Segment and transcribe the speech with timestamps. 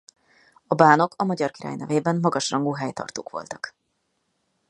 [0.67, 3.75] A bánok a magyar király nevében magas rangú helytartók voltak.